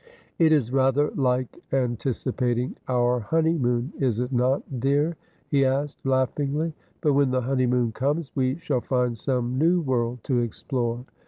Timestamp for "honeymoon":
3.19-3.93, 7.41-7.91